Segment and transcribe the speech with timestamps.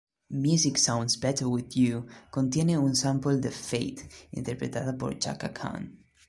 [0.31, 5.95] Music Sounds Better With You contiene un sample de "Fate" interpretada por Chaka Khan.